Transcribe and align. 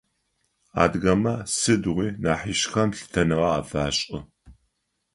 Адыгэмэ 0.83 1.35
сыдигъуи 1.57 2.09
нахьыжъхэм 2.23 2.89
лъытэныгъэ 2.97 3.49
афашӏы. 3.59 4.19